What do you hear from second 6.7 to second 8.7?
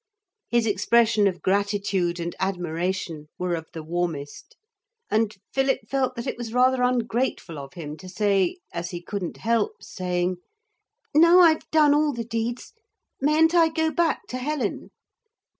ungrateful of him to say,